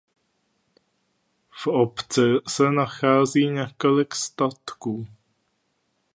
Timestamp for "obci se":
1.67-2.71